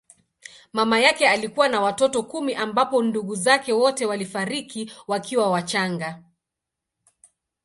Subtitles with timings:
[0.73, 6.23] Mama yake alikuwa na watoto kumi ambapo ndugu zake wote walifariki wakiwa wachanga.